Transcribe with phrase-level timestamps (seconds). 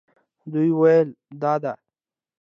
[0.51, 1.09] دوی وویل
[1.41, 1.73] دا ده.